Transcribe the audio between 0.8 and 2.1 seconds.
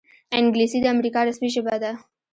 د امریکا رسمي ژبه ده